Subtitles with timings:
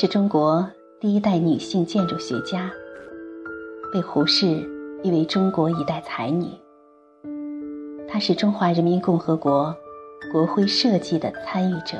[0.00, 0.64] 是中国
[1.00, 2.70] 第一代女性建筑学家，
[3.92, 4.46] 被胡适
[5.02, 6.46] 誉为中国一代才女。
[8.06, 9.74] 她是中华人民共和国
[10.30, 11.96] 国徽设计的参与者，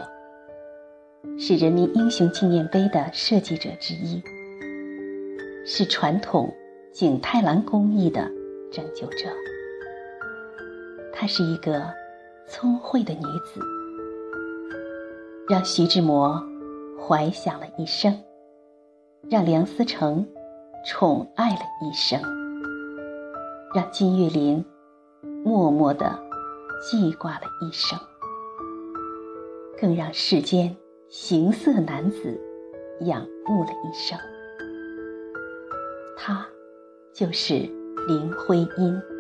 [1.41, 4.23] 是人民英雄纪念碑的设计者之一，
[5.67, 6.55] 是传统
[6.93, 8.31] 景泰蓝工艺的
[8.71, 9.29] 拯救者。
[11.13, 11.83] 她是一个
[12.47, 13.61] 聪慧的女子，
[15.49, 16.41] 让徐志摩
[17.01, 18.23] 怀想了一生，
[19.31, 20.27] 让梁思成
[20.85, 22.21] 宠爱了一生，
[23.75, 24.65] 让金岳霖
[25.45, 26.19] 默默的
[26.83, 27.99] 记挂了一生，
[29.81, 30.77] 更让世间
[31.09, 32.39] 行色男子
[33.03, 34.19] 仰慕了一生。
[36.17, 36.47] 他
[37.15, 37.55] 就是
[38.07, 39.18] 林徽因。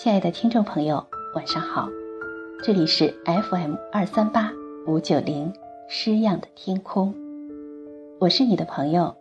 [0.00, 1.04] 亲爱的听众朋友，
[1.34, 1.88] 晚上好，
[2.62, 4.52] 这里是 FM 二三八
[4.86, 5.52] 五九零
[5.88, 7.12] 诗样的天空，
[8.20, 9.12] 我是你的朋友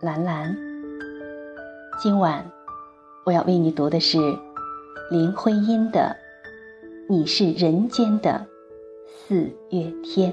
[0.00, 0.56] 兰兰。
[2.00, 2.50] 今晚
[3.26, 4.16] 我要为你读的是
[5.10, 6.16] 林徽因的
[7.10, 8.46] 《你是人间的
[9.06, 10.32] 四月天》。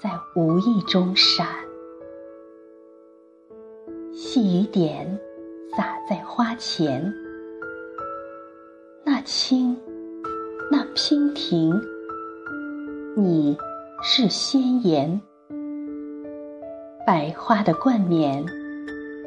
[0.00, 1.44] 在无意中闪，
[4.12, 5.18] 细雨点
[5.76, 7.12] 洒在花前，
[9.04, 9.76] 那青，
[10.70, 11.74] 那娉婷，
[13.16, 13.58] 你
[14.00, 15.20] 是鲜艳，
[17.04, 18.46] 百花的冠冕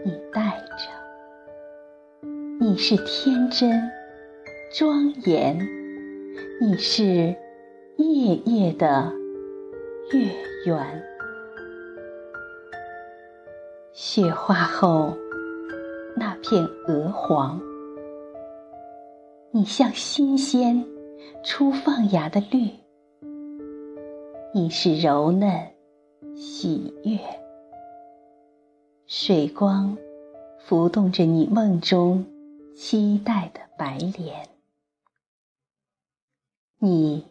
[0.06, 2.28] 你戴着，
[2.62, 3.92] 你是天真
[4.74, 5.60] 庄严，
[6.62, 7.36] 你是
[7.98, 9.12] 夜夜的
[10.14, 10.32] 月。
[10.64, 11.04] 圆，
[13.94, 15.18] 雪化后
[16.16, 17.60] 那片鹅黄，
[19.50, 20.86] 你像新鲜
[21.44, 22.70] 初放芽的绿，
[24.54, 25.68] 你是柔嫩
[26.36, 27.18] 喜悦，
[29.08, 29.98] 水光
[30.60, 32.24] 浮动着你梦中
[32.76, 34.48] 期待的白莲，
[36.78, 37.31] 你。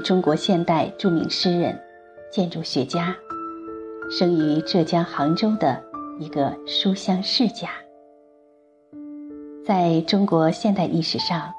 [0.00, 1.78] 中国现代著名诗人、
[2.30, 3.16] 建筑学家，
[4.10, 5.82] 生于浙江杭州的
[6.18, 7.68] 一个书香世家。
[9.64, 11.52] 在中国现代历史上，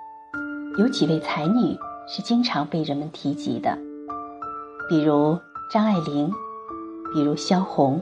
[0.77, 3.77] 有几位才女是经常被人们提及的，
[4.87, 5.37] 比如
[5.71, 6.31] 张爱玲，
[7.13, 8.01] 比如萧红，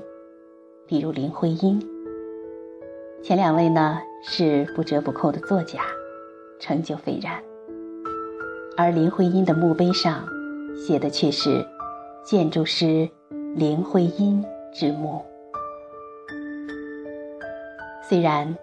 [0.88, 1.80] 比如林徽因。
[3.24, 5.81] 前两位呢是不折不扣的作家，
[6.60, 7.42] 成就斐然。
[8.77, 10.27] 而林徽因的墓碑上
[10.75, 11.66] 写的却是
[12.25, 13.10] “建筑师
[13.56, 14.44] 林徽因
[14.74, 15.24] 之墓”。
[18.07, 18.54] 虽然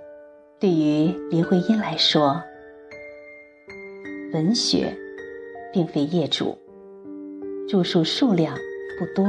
[0.61, 2.41] 对于林徽因来说，
[4.35, 4.95] 文学
[5.73, 6.57] 并非业主，
[7.67, 8.55] 著述数量
[8.99, 9.27] 不多，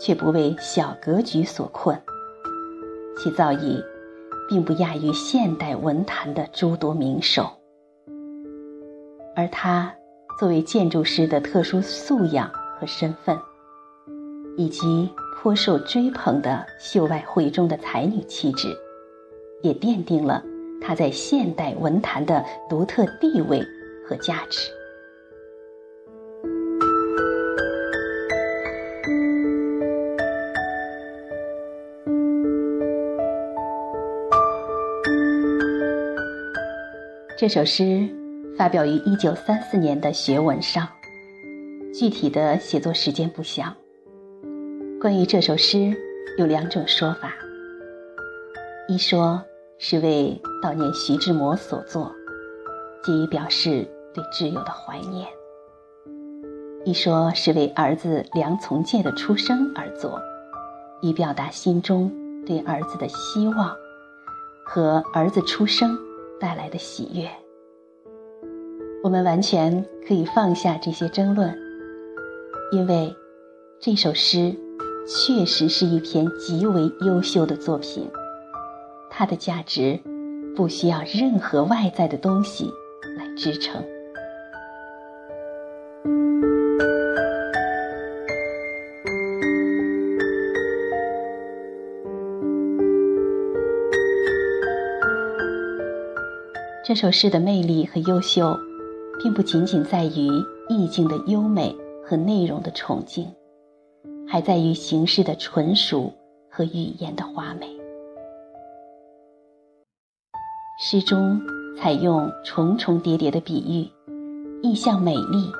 [0.00, 1.94] 却不为小格局所困，
[3.18, 3.84] 其造诣
[4.48, 7.61] 并不亚于现代文坛的诸多名手。
[9.34, 9.92] 而他
[10.38, 13.38] 作为建筑师的特殊素养和身份，
[14.56, 18.68] 以及颇受追捧的秀外慧中的才女气质，
[19.62, 20.42] 也奠定了
[20.80, 23.62] 她在现代文坛的独特地位
[24.06, 24.70] 和价值。
[37.38, 38.08] 这首诗
[38.56, 40.86] 发表于一九三四年的学文上，
[41.94, 43.74] 具体的写作时间不详。
[45.00, 45.92] 关于这首诗，
[46.38, 47.32] 有两种说法：
[48.88, 49.42] 一说
[49.78, 52.12] 是为悼念徐志摩所作，
[53.02, 55.26] 基于表示对挚友的怀念；
[56.84, 60.20] 一说是为儿子梁从诫的出生而作，
[61.00, 62.12] 以表达心中
[62.46, 63.74] 对儿子的希望
[64.64, 65.98] 和儿子出生
[66.38, 67.28] 带来的喜悦。
[69.02, 71.52] 我们完全可以放下这些争论，
[72.72, 73.14] 因为
[73.80, 74.54] 这首诗。
[75.04, 78.08] 确实是一篇极为优秀的作品，
[79.10, 79.98] 它的价值
[80.54, 82.70] 不需要任何外在的东西
[83.18, 83.82] 来支撑。
[96.84, 98.56] 这首诗的魅力和优秀，
[99.20, 100.28] 并不仅仅在于
[100.68, 101.74] 意境的优美
[102.04, 103.26] 和内容的崇敬。
[104.24, 106.10] 还在于形式的纯熟
[106.50, 107.68] 和语言的华美。
[110.80, 111.38] 诗中
[111.76, 113.86] 采用重重叠叠的比喻，
[114.66, 115.50] 意象美丽，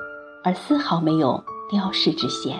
[0.43, 2.57] 而丝毫没有雕饰之嫌，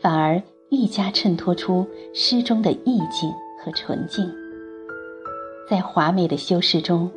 [0.00, 0.40] 反而
[0.70, 3.28] 愈加衬托出诗中的意境
[3.64, 4.32] 和纯净。
[5.68, 7.10] 在华美的修饰中，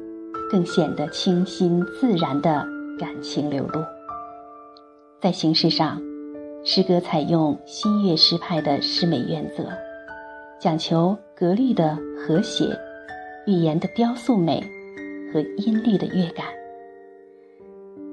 [0.50, 2.66] 更显得清新自然的
[3.00, 3.82] 感情流露。
[5.22, 6.02] 在形式上。
[6.68, 9.66] 诗歌采用新月诗派的诗美原则，
[10.60, 12.76] 讲求格律的和谐、
[13.46, 14.60] 语言的雕塑美
[15.32, 16.48] 和音律的乐感。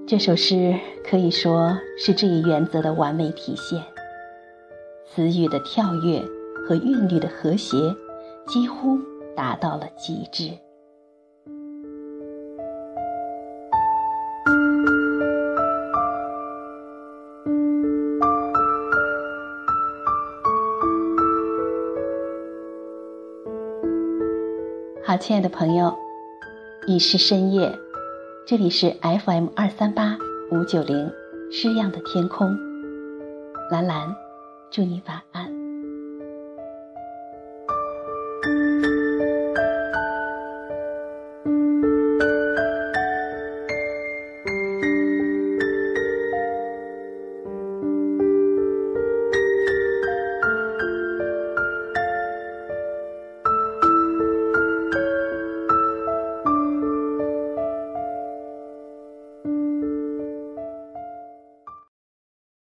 [0.06, 3.82] 这首诗可以说是这一原则的完美体现。
[5.06, 6.23] 词语的跳跃
[6.69, 7.79] 和韵律的和谐，
[8.46, 8.99] 几乎
[9.34, 10.50] 达到了极致。
[25.12, 25.94] 好，亲爱的朋友，
[26.86, 27.70] 已是深夜，
[28.46, 30.16] 这里是 FM 二三八
[30.50, 31.12] 五九零
[31.50, 32.56] 诗样的天空，
[33.70, 34.16] 兰兰，
[34.70, 35.61] 祝你晚安。